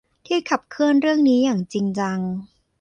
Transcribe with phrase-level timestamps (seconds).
[0.27, 2.19] ที่ขับเคลื่อนเรื่องนี้อย่างจริงจัง